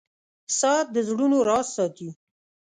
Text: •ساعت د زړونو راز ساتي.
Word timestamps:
•ساعت 0.59 0.87
د 0.95 0.97
زړونو 1.09 1.37
راز 1.49 1.67
ساتي. 1.75 2.09